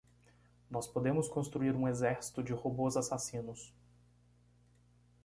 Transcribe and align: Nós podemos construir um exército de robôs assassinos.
Nós 0.67 0.87
podemos 0.87 1.27
construir 1.29 1.75
um 1.75 1.87
exército 1.87 2.41
de 2.41 2.53
robôs 2.53 2.97
assassinos. 2.97 3.71